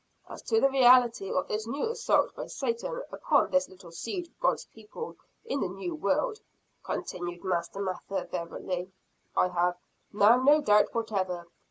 "As 0.27 0.41
to 0.49 0.59
the 0.59 0.67
reality 0.71 1.31
of 1.31 1.47
this 1.47 1.67
new 1.67 1.87
assault 1.87 2.33
by 2.35 2.47
Satan 2.47 3.03
upon 3.11 3.51
this 3.51 3.69
little 3.69 3.91
seed 3.91 4.25
of 4.29 4.39
God's 4.39 4.65
people 4.65 5.15
in 5.45 5.59
the 5.61 5.69
new 5.69 5.93
world," 5.93 6.39
continued 6.83 7.43
Master 7.43 7.79
Mather, 7.81 8.25
fervently, 8.27 8.91
"I 9.37 9.49
have 9.49 9.77
now 10.11 10.37
no 10.41 10.59
doubt 10.59 10.95
whatever. 10.95 11.45